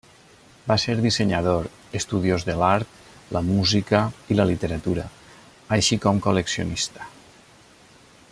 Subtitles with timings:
[0.69, 1.67] Va ser dissenyador,
[1.99, 2.97] estudiós de l'art,
[3.37, 4.01] la música
[4.35, 5.07] i la literatura,
[5.79, 7.11] així com col·leccionista.